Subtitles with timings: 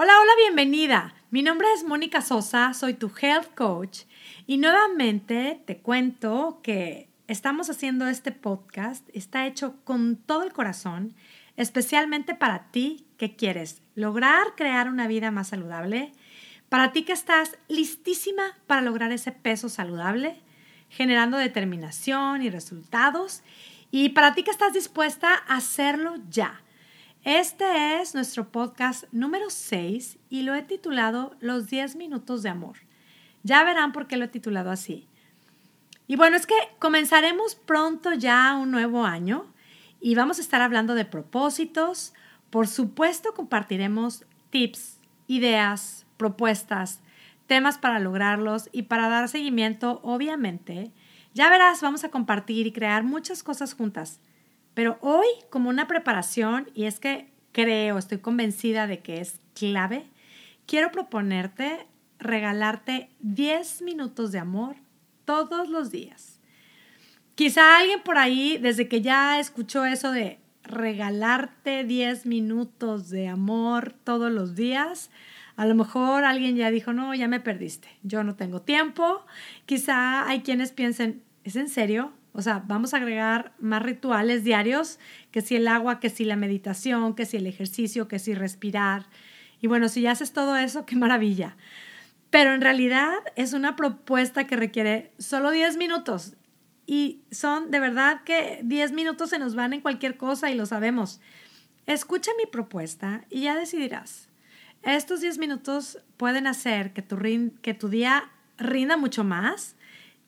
[0.00, 1.12] Hola, hola, bienvenida.
[1.32, 4.02] Mi nombre es Mónica Sosa, soy tu health coach
[4.46, 11.16] y nuevamente te cuento que estamos haciendo este podcast, está hecho con todo el corazón,
[11.56, 16.12] especialmente para ti que quieres lograr crear una vida más saludable,
[16.68, 20.40] para ti que estás listísima para lograr ese peso saludable,
[20.90, 23.42] generando determinación y resultados,
[23.90, 26.62] y para ti que estás dispuesta a hacerlo ya
[27.36, 32.78] este es nuestro podcast número 6 y lo he titulado Los 10 minutos de amor.
[33.42, 35.06] Ya verán por qué lo he titulado así.
[36.06, 39.44] Y bueno, es que comenzaremos pronto ya un nuevo año
[40.00, 42.14] y vamos a estar hablando de propósitos.
[42.48, 47.00] Por supuesto, compartiremos tips, ideas, propuestas,
[47.46, 50.92] temas para lograrlos y para dar seguimiento, obviamente.
[51.34, 54.18] Ya verás, vamos a compartir y crear muchas cosas juntas.
[54.78, 60.04] Pero hoy, como una preparación, y es que creo, estoy convencida de que es clave,
[60.66, 61.88] quiero proponerte
[62.20, 64.76] regalarte 10 minutos de amor
[65.24, 66.38] todos los días.
[67.34, 73.94] Quizá alguien por ahí, desde que ya escuchó eso de regalarte 10 minutos de amor
[74.04, 75.10] todos los días,
[75.56, 79.26] a lo mejor alguien ya dijo, no, ya me perdiste, yo no tengo tiempo.
[79.66, 82.12] Quizá hay quienes piensen, ¿es en serio?
[82.38, 85.00] O sea, vamos a agregar más rituales diarios,
[85.32, 89.06] que si el agua, que si la meditación, que si el ejercicio, que si respirar.
[89.60, 91.56] Y bueno, si ya haces todo eso, qué maravilla.
[92.30, 96.36] Pero en realidad es una propuesta que requiere solo 10 minutos.
[96.86, 100.64] Y son de verdad que 10 minutos se nos van en cualquier cosa y lo
[100.64, 101.20] sabemos.
[101.86, 104.28] Escucha mi propuesta y ya decidirás.
[104.84, 107.18] Estos 10 minutos pueden hacer que tu,
[107.62, 109.74] que tu día rinda mucho más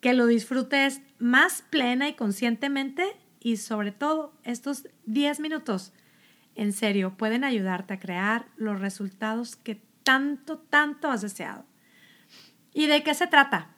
[0.00, 3.04] que lo disfrutes más plena y conscientemente
[3.38, 5.92] y sobre todo estos 10 minutos,
[6.54, 11.64] en serio, pueden ayudarte a crear los resultados que tanto, tanto has deseado.
[12.74, 13.74] ¿Y de qué se trata?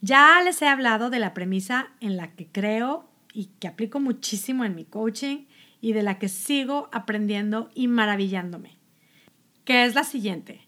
[0.00, 4.64] Ya les he hablado de la premisa en la que creo y que aplico muchísimo
[4.64, 5.46] en mi coaching
[5.80, 8.78] y de la que sigo aprendiendo y maravillándome,
[9.64, 10.66] que es la siguiente.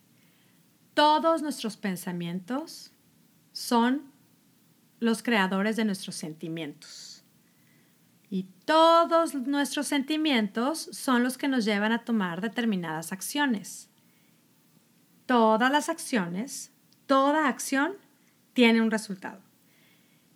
[0.93, 2.91] Todos nuestros pensamientos
[3.51, 4.14] son
[4.99, 7.23] los creadores de nuestros sentimientos.
[8.29, 13.89] Y todos nuestros sentimientos son los que nos llevan a tomar determinadas acciones.
[15.25, 16.71] Todas las acciones,
[17.05, 17.93] toda acción
[18.53, 19.41] tiene un resultado.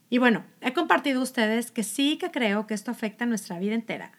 [0.09, 3.75] Y bueno, he compartido ustedes que sí que creo que esto afecta a nuestra vida
[3.75, 4.11] entera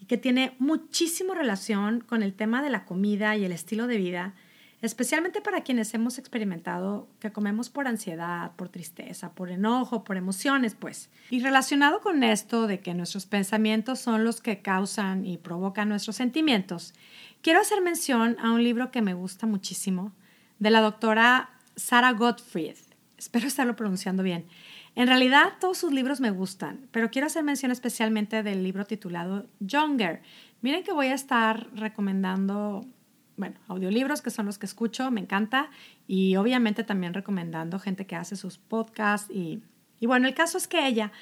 [0.00, 3.96] y que tiene muchísima relación con el tema de la comida y el estilo de
[3.96, 4.34] vida
[4.82, 10.74] especialmente para quienes hemos experimentado que comemos por ansiedad, por tristeza, por enojo, por emociones,
[10.74, 11.10] pues.
[11.30, 16.16] Y relacionado con esto de que nuestros pensamientos son los que causan y provocan nuestros
[16.16, 16.94] sentimientos,
[17.42, 20.12] quiero hacer mención a un libro que me gusta muchísimo
[20.58, 22.76] de la doctora Sarah Gottfried.
[23.18, 24.46] Espero estarlo pronunciando bien.
[24.94, 29.46] En realidad todos sus libros me gustan, pero quiero hacer mención especialmente del libro titulado
[29.60, 30.22] Younger.
[30.62, 32.86] Miren que voy a estar recomendando
[33.36, 35.70] bueno, audiolibros que son los que escucho, me encanta,
[36.06, 39.30] y obviamente también recomendando gente que hace sus podcasts.
[39.30, 39.62] Y,
[40.00, 41.12] y bueno, el caso es que ella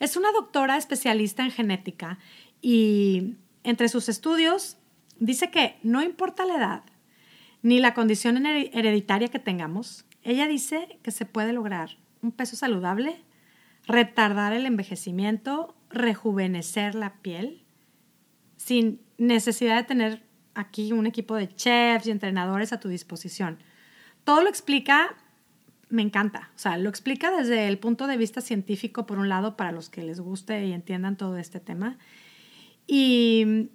[0.00, 2.18] es una doctora especialista en genética
[2.60, 3.34] y
[3.64, 4.76] entre sus estudios
[5.18, 6.82] dice que no importa la edad
[7.62, 13.22] ni la condición hereditaria que tengamos, ella dice que se puede lograr un peso saludable,
[13.86, 17.62] retardar el envejecimiento, rejuvenecer la piel,
[18.56, 20.22] sin necesidad de tener
[20.54, 23.58] aquí un equipo de chefs y entrenadores a tu disposición.
[24.24, 25.14] Todo lo explica,
[25.88, 29.56] me encanta, o sea, lo explica desde el punto de vista científico, por un lado,
[29.56, 31.98] para los que les guste y entiendan todo este tema.
[32.86, 33.68] Y,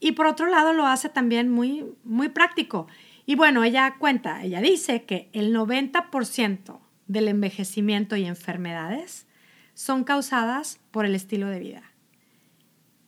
[0.00, 2.86] y por otro lado, lo hace también muy, muy práctico.
[3.24, 6.78] Y bueno, ella cuenta, ella dice que el 90%
[7.08, 9.26] del envejecimiento y enfermedades
[9.74, 11.82] son causadas por el estilo de vida.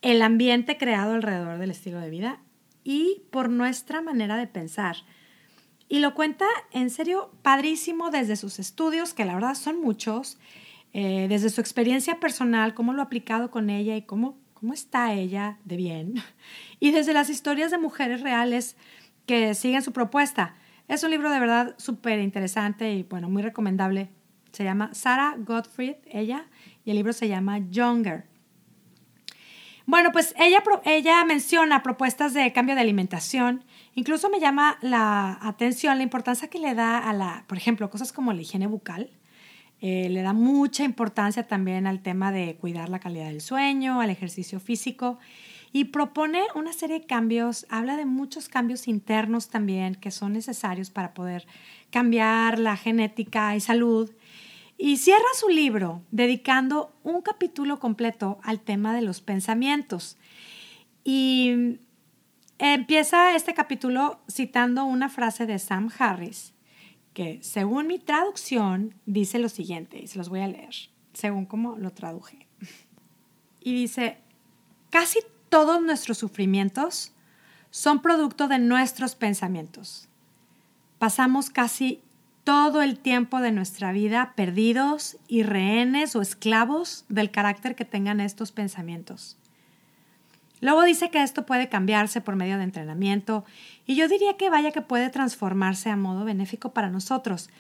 [0.03, 2.41] El ambiente creado alrededor del estilo de vida
[2.89, 4.97] y por nuestra manera de pensar.
[5.91, 10.39] Y lo cuenta en serio padrísimo desde sus estudios, que la verdad son muchos,
[10.95, 15.13] eh, desde su experiencia personal, cómo lo ha aplicado con ella y cómo, cómo está
[15.13, 16.15] ella de bien,
[16.81, 18.75] y desde las historias de mujeres reales
[19.27, 20.55] que siguen su propuesta.
[20.89, 24.09] Es un libro de verdad súper interesante y bueno, muy recomendable.
[24.53, 26.47] Se llama Sarah Gottfried, ella,
[26.87, 28.25] y el libro se llama Younger.
[29.89, 33.65] Bueno, pues ella, ella menciona propuestas de cambio de alimentación.
[33.95, 38.13] Incluso me llama la atención la importancia que le da a la, por ejemplo, cosas
[38.13, 39.09] como la higiene bucal.
[39.81, 44.11] Eh, le da mucha importancia también al tema de cuidar la calidad del sueño, al
[44.11, 45.19] ejercicio físico.
[45.73, 50.91] y propone una serie de cambios, habla de muchos cambios internos también que son necesarios
[50.91, 51.47] para poder
[51.91, 54.11] cambiar la genética y salud.
[54.81, 60.17] Y cierra su libro dedicando un capítulo completo al tema de los pensamientos.
[61.03, 61.81] Y
[62.59, 66.55] empieza este capítulo citando una frase de Sam Harris,
[67.13, 70.75] que según mi traducción dice lo siguiente, y se los voy a leer,
[71.13, 72.47] según como lo traduje.
[73.61, 74.19] Y dice,
[74.91, 77.13] casi todos nuestros sufrimientos
[77.71, 80.09] son producto de nuestros pensamientos.
[81.01, 82.01] Pasamos casi
[82.49, 88.21] todo el tiempo de nuestra vida perdidos y rehenes o esclavos del carácter que tengan
[88.21, 89.37] estos pensamientos.
[90.63, 93.45] Luego dice que esto puede cambiarse por medio de entrenamiento
[93.85, 97.51] y yo diría que vaya que puede transformarse a modo benéfico para nosotros.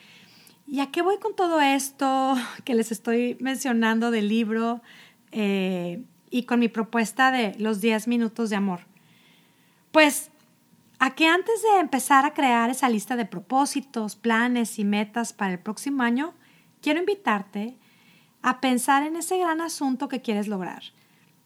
[0.66, 4.80] ¿Y a qué voy con todo esto que les estoy mencionando del libro
[5.32, 8.80] eh, y con mi propuesta de los 10 minutos de amor?
[9.92, 10.30] Pues
[10.98, 15.52] a que antes de empezar a crear esa lista de propósitos, planes y metas para
[15.52, 16.34] el próximo año,
[16.80, 17.76] quiero invitarte
[18.42, 20.82] a pensar en ese gran asunto que quieres lograr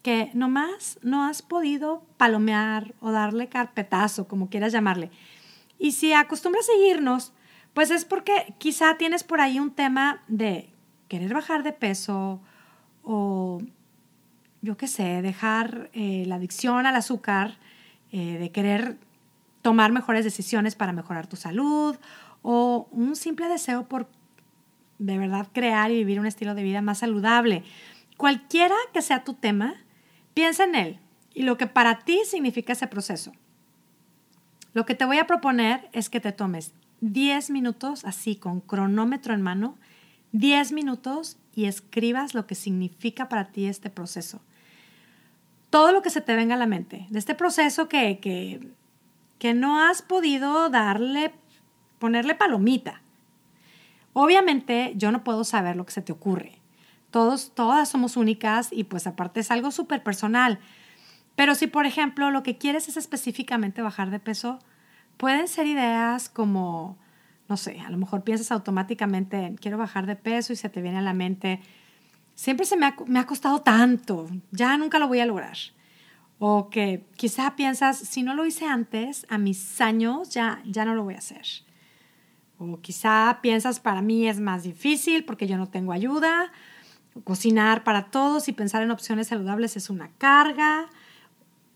[0.03, 5.11] que nomás no has podido palomear o darle carpetazo, como quieras llamarle.
[5.79, 7.33] Y si acostumbras a seguirnos,
[7.73, 10.69] pues es porque quizá tienes por ahí un tema de
[11.09, 12.41] querer bajar de peso
[13.05, 13.63] o,
[14.61, 17.59] yo qué sé, dejar eh, la adicción al azúcar,
[18.11, 18.99] eh, de querer
[19.63, 21.97] tomar mejores decisiones para mejorar tu salud
[22.43, 24.09] o un simple deseo por
[24.99, 27.65] de verdad crear y vivir un estilo de vida más saludable.
[28.17, 29.75] Cualquiera que sea tu tema,
[30.35, 30.99] Piensa en él
[31.35, 33.33] y lo que para ti significa ese proceso.
[34.75, 39.35] Lo que te voy a proponer es que te tomes 10 minutos así con cronómetro
[39.35, 39.77] en mano,
[40.33, 44.41] 10 minutos y escribas lo que significa para ti este proceso.
[45.69, 48.61] Todo lo que se te venga a la mente, de este proceso que, que,
[49.39, 51.33] que no has podido darle,
[51.99, 53.03] ponerle palomita.
[54.13, 56.59] Obviamente yo no puedo saber lo que se te ocurre.
[57.11, 60.59] Todos, todas somos únicas y pues aparte es algo súper personal.
[61.37, 64.59] Pero si, por ejemplo, lo que quieres es específicamente bajar de peso,
[65.17, 66.99] pueden ser ideas como,
[67.49, 70.83] no sé, a lo mejor piensas automáticamente en quiero bajar de peso y se te
[70.83, 71.61] viene a la mente,
[72.35, 75.57] siempre se me ha, me ha costado tanto, ya nunca lo voy a lograr.
[76.45, 80.97] O que quizá piensas, si no lo hice antes, a mis años ya, ya no
[80.97, 81.47] lo voy a hacer.
[82.59, 86.51] O quizá piensas, para mí es más difícil porque yo no tengo ayuda
[87.25, 90.89] Cocinar para todos y pensar en opciones saludables es una carga.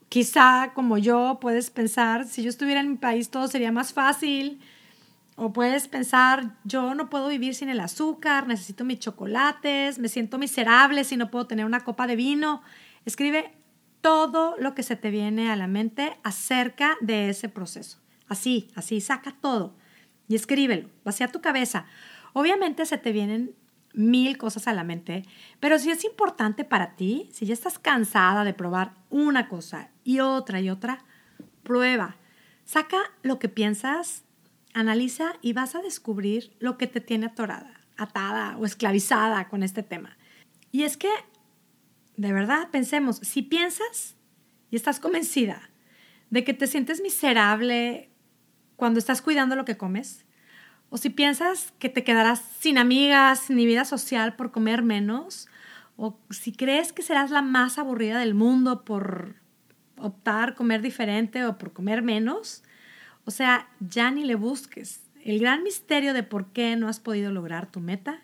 [0.08, 4.60] Quizá como yo puedes pensar, si yo estuviera en mi país todo sería más fácil.
[5.36, 10.38] O puedes pensar, yo no puedo vivir sin el azúcar, necesito mis chocolates, me siento
[10.38, 12.62] miserable si no puedo tener una copa de vino.
[13.04, 13.52] Escribe
[14.06, 17.98] todo lo que se te viene a la mente acerca de ese proceso.
[18.28, 19.74] Así, así, saca todo
[20.28, 21.86] y escríbelo, vacía tu cabeza.
[22.32, 23.56] Obviamente se te vienen
[23.94, 25.24] mil cosas a la mente,
[25.58, 30.20] pero si es importante para ti, si ya estás cansada de probar una cosa y
[30.20, 31.04] otra y otra,
[31.64, 32.14] prueba.
[32.64, 34.22] Saca lo que piensas,
[34.72, 39.82] analiza y vas a descubrir lo que te tiene atorada, atada o esclavizada con este
[39.82, 40.16] tema.
[40.70, 41.10] Y es que,
[42.16, 44.16] de verdad, pensemos, si piensas
[44.70, 45.70] y estás convencida
[46.30, 48.10] de que te sientes miserable
[48.76, 50.26] cuando estás cuidando lo que comes,
[50.88, 55.48] o si piensas que te quedarás sin amigas ni vida social por comer menos,
[55.96, 59.36] o si crees que serás la más aburrida del mundo por
[59.98, 62.62] optar comer diferente o por comer menos,
[63.24, 65.02] o sea, ya ni le busques.
[65.24, 68.20] El gran misterio de por qué no has podido lograr tu meta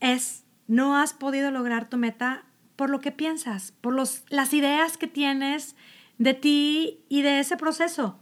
[0.00, 2.44] es no has podido lograr tu meta
[2.76, 5.74] por lo que piensas, por los, las ideas que tienes
[6.18, 8.20] de ti y de ese proceso.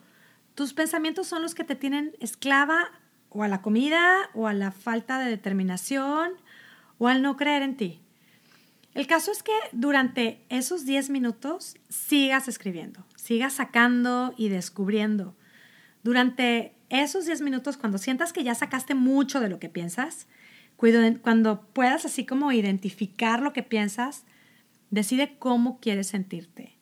[0.54, 2.90] Tus pensamientos son los que te tienen esclava
[3.28, 6.32] o a la comida o a la falta de determinación
[6.96, 8.00] o al no creer en ti.
[8.94, 15.36] El caso es que durante esos 10 minutos sigas escribiendo, sigas sacando y descubriendo.
[16.02, 20.26] Durante esos 10 minutos, cuando sientas que ya sacaste mucho de lo que piensas,
[21.22, 24.24] cuando puedas así como identificar lo que piensas,
[24.90, 26.76] decide cómo quieres sentirte,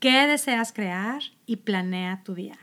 [0.00, 2.58] qué deseas crear y planea tu día.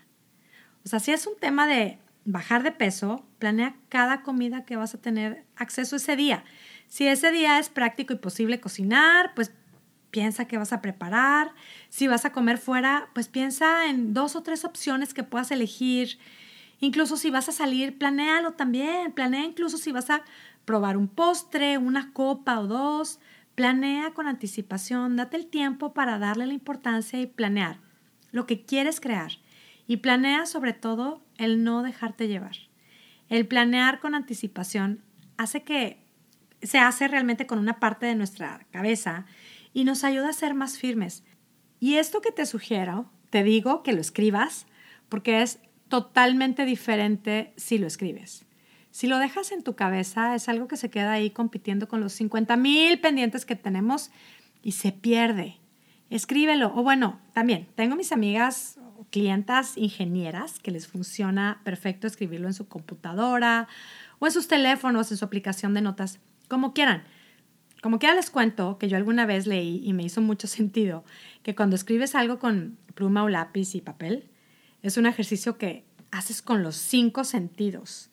[0.85, 4.93] O sea, si es un tema de bajar de peso, planea cada comida que vas
[4.93, 6.43] a tener acceso ese día.
[6.87, 9.51] Si ese día es práctico y posible cocinar, pues
[10.11, 11.51] piensa qué vas a preparar.
[11.89, 16.19] Si vas a comer fuera, pues piensa en dos o tres opciones que puedas elegir.
[16.79, 19.11] Incluso si vas a salir, planéalo también.
[19.11, 20.23] Planea incluso si vas a
[20.67, 23.19] probar un postre, una copa o dos.
[23.55, 27.79] Planea con anticipación, date el tiempo para darle la importancia y planear
[28.31, 29.31] lo que quieres crear.
[29.87, 32.57] Y planea sobre todo el no dejarte llevar.
[33.29, 35.01] El planear con anticipación
[35.37, 36.05] hace que
[36.61, 39.25] se hace realmente con una parte de nuestra cabeza
[39.73, 41.23] y nos ayuda a ser más firmes.
[41.79, 44.67] Y esto que te sugiero, te digo que lo escribas
[45.07, 48.46] porque es totalmente diferente si lo escribes.
[48.97, 52.13] Si lo dejas en tu cabeza, es algo que se queda ahí compitiendo con los
[52.13, 54.09] 50 mil pendientes que tenemos
[54.63, 55.59] y se pierde.
[56.09, 56.73] Escríbelo.
[56.75, 58.79] O bueno, también tengo mis amigas
[59.11, 63.67] clientas ingenieras que les funciona perfecto escribirlo en su computadora
[64.17, 67.03] o en sus teléfonos, en su aplicación de notas, como quieran.
[67.83, 71.05] Como quiera les cuento que yo alguna vez leí y me hizo mucho sentido
[71.43, 74.27] que cuando escribes algo con pluma o lápiz y papel,
[74.81, 78.09] es un ejercicio que haces con los cinco sentidos.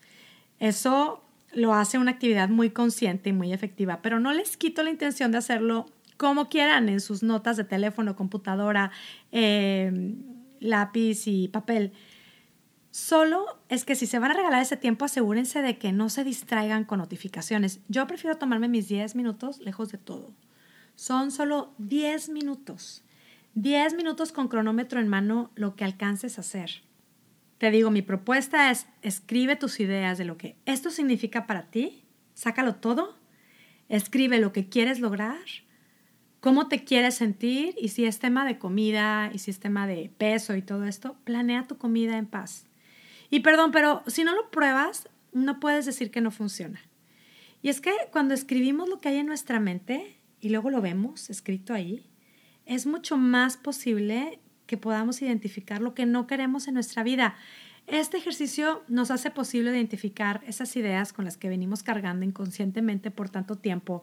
[0.59, 4.91] Eso lo hace una actividad muy consciente y muy efectiva, pero no les quito la
[4.91, 8.91] intención de hacerlo como quieran en sus notas de teléfono, computadora,
[9.33, 10.15] eh,
[10.61, 11.93] lápiz y papel.
[12.91, 16.23] Solo es que si se van a regalar ese tiempo, asegúrense de que no se
[16.23, 17.81] distraigan con notificaciones.
[17.89, 20.33] Yo prefiero tomarme mis 10 minutos lejos de todo.
[20.95, 23.03] Son solo 10 minutos.
[23.55, 26.83] 10 minutos con cronómetro en mano, lo que alcances a hacer.
[27.65, 32.05] Te digo, mi propuesta es escribe tus ideas de lo que esto significa para ti,
[32.35, 33.17] sácalo todo,
[33.89, 35.39] escribe lo que quieres lograr,
[36.41, 40.13] cómo te quieres sentir y si es tema de comida y si es tema de
[40.19, 42.67] peso y todo esto, planea tu comida en paz.
[43.31, 46.83] Y perdón, pero si no lo pruebas, no puedes decir que no funciona.
[47.63, 51.31] Y es que cuando escribimos lo que hay en nuestra mente y luego lo vemos
[51.31, 52.05] escrito ahí,
[52.67, 57.37] es mucho más posible que podamos identificar lo que no queremos en nuestra vida.
[57.87, 63.29] Este ejercicio nos hace posible identificar esas ideas con las que venimos cargando inconscientemente por
[63.29, 64.03] tanto tiempo.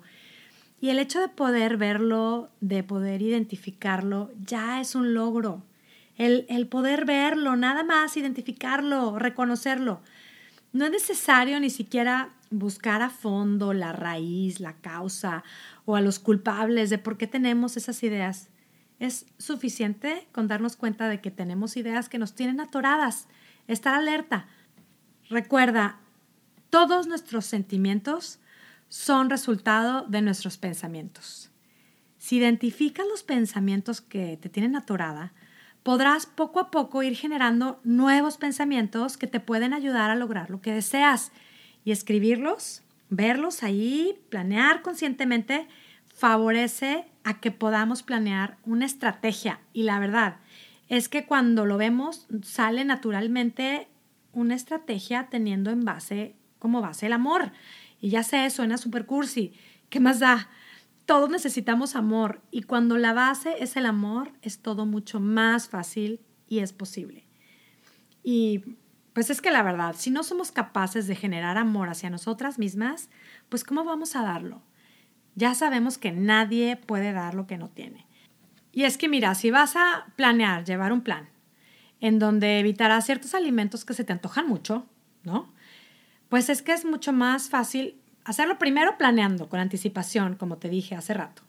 [0.80, 5.64] Y el hecho de poder verlo, de poder identificarlo, ya es un logro.
[6.18, 10.02] El, el poder verlo, nada más identificarlo, reconocerlo.
[10.74, 15.44] No es necesario ni siquiera buscar a fondo la raíz, la causa
[15.86, 18.50] o a los culpables de por qué tenemos esas ideas.
[19.02, 23.28] Es suficiente con darnos cuenta de que tenemos ideas que nos tienen atoradas,
[23.68, 24.46] estar alerta.
[25.28, 25.98] Recuerda,
[26.70, 28.38] todos nuestros sentimientos
[28.90, 31.50] son resultado de nuestros pensamientos.
[32.20, 35.34] Si identificas los pensamientos que te tienen atorada,
[35.82, 40.62] podrás poco a poco ir generando nuevos pensamientos que te pueden ayudar a lograr lo
[40.62, 41.32] que deseas
[41.84, 45.68] y escribirlos, verlos ahí, planear conscientemente,
[46.06, 49.60] favorece a que podamos planear una estrategia.
[49.74, 50.38] Y la verdad
[50.90, 53.88] es que cuando lo vemos sale naturalmente
[54.34, 57.52] una estrategia teniendo en base como base el amor.
[58.00, 59.54] Y ya sé, suena super cursi.
[59.90, 60.50] ¿Qué más da?
[61.06, 66.22] Todos necesitamos amor y cuando la base es el amor es todo mucho más fácil
[66.48, 67.26] y es posible.
[68.24, 68.78] Y
[69.14, 73.10] pues es que la verdad, si no somos capaces de generar amor hacia nosotras mismas,
[73.50, 74.62] pues ¿cómo vamos a darlo?
[75.36, 78.06] Ya sabemos que nadie puede dar lo que no tiene.
[78.72, 81.30] Y es que mira, si vas a planear, llevar un plan
[82.00, 84.86] en donde evitarás ciertos alimentos que se te antojan mucho,
[85.24, 85.54] ¿no?
[86.30, 90.96] Pues es que es mucho más fácil hacerlo primero planeando, con anticipación, como te dije
[90.96, 91.44] hace rato.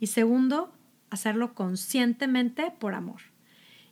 [0.00, 0.72] Y segundo,
[1.10, 3.20] hacerlo conscientemente por amor.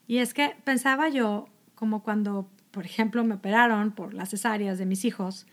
[0.07, 4.87] Y es que pensaba yo, como cuando, por ejemplo, me operaron por las cesáreas de
[4.87, 5.47] mis hijos,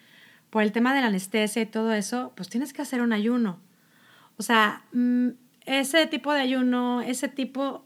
[0.49, 3.59] por el tema de la anestesia y todo eso, pues tienes que hacer un ayuno.
[4.37, 5.29] O sea, mm,
[5.65, 7.85] ese tipo de ayuno, ese tipo,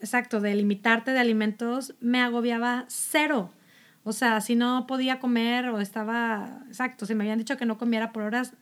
[0.00, 3.52] exacto, de limitarte de alimentos, me agobiaba cero.
[4.04, 7.78] O sea, si no podía comer o estaba, exacto, si me habían dicho que no
[7.78, 8.54] comiera por horas,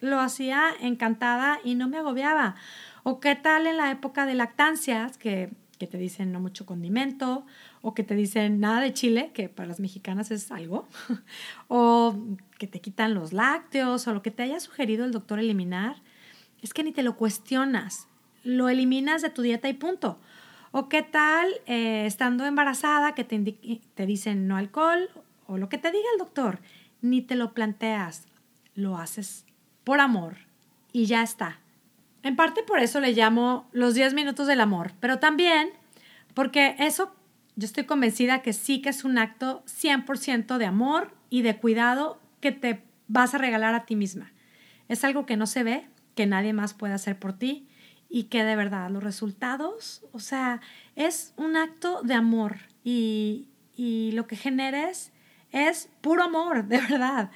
[0.00, 2.56] lo hacía encantada y no me agobiaba.
[3.02, 7.46] O qué tal en la época de lactancias, que, que te dicen no mucho condimento,
[7.82, 10.88] o que te dicen nada de chile, que para las mexicanas es algo,
[11.68, 12.16] o
[12.58, 15.96] que te quitan los lácteos, o lo que te haya sugerido el doctor eliminar
[16.62, 18.08] es que ni te lo cuestionas,
[18.42, 20.18] lo eliminas de tu dieta y punto.
[20.72, 23.38] O qué tal eh, estando embarazada que te,
[23.94, 25.10] te dicen no alcohol
[25.46, 26.60] o lo que te diga el doctor,
[27.00, 28.26] ni te lo planteas,
[28.74, 29.44] lo haces
[29.84, 30.36] por amor
[30.92, 31.60] y ya está.
[32.22, 35.70] En parte por eso le llamo los 10 minutos del amor, pero también
[36.34, 37.14] porque eso
[37.54, 42.20] yo estoy convencida que sí que es un acto 100% de amor y de cuidado
[42.40, 44.32] que te vas a regalar a ti misma.
[44.88, 45.86] Es algo que no se ve,
[46.16, 47.68] que nadie más puede hacer por ti
[48.08, 50.60] y que de verdad los resultados, o sea,
[50.96, 55.12] es un acto de amor y, y lo que generes
[55.52, 57.30] es puro amor, de verdad.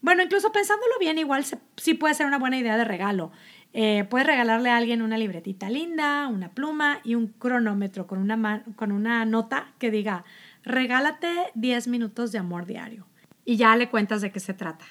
[0.00, 1.44] Bueno, incluso pensándolo bien, igual
[1.76, 3.30] sí puede ser una buena idea de regalo.
[3.74, 8.64] Eh, puedes regalarle a alguien una libretita linda, una pluma y un cronómetro con una,
[8.76, 10.24] con una nota que diga,
[10.62, 13.06] regálate 10 minutos de amor diario.
[13.44, 14.84] Y ya le cuentas de qué se trata.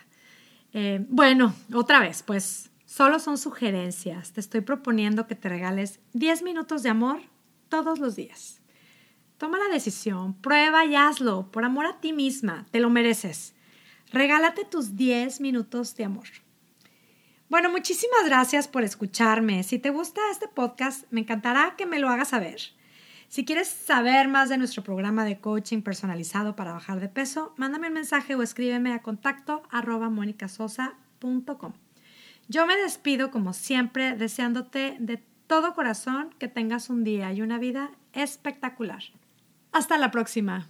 [0.73, 4.33] Eh, bueno, otra vez, pues solo son sugerencias.
[4.33, 7.21] Te estoy proponiendo que te regales 10 minutos de amor
[7.69, 8.59] todos los días.
[9.37, 13.55] Toma la decisión, prueba y hazlo por amor a ti misma, te lo mereces.
[14.11, 16.27] Regálate tus 10 minutos de amor.
[17.47, 19.63] Bueno, muchísimas gracias por escucharme.
[19.63, 22.59] Si te gusta este podcast, me encantará que me lo hagas saber.
[23.29, 27.87] Si quieres saber más de nuestro programa de coaching personalizado para bajar de peso, mándame
[27.87, 31.73] un mensaje o escríbeme a contacto arroba monicasosa.com.
[32.47, 35.17] Yo me despido como siempre deseándote de
[35.47, 39.03] todo corazón que tengas un día y una vida espectacular.
[39.71, 40.67] Hasta la próxima.